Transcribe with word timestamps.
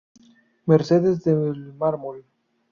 Mercedes 0.65 1.23
del 1.23 1.73
Mármol. 1.75 2.25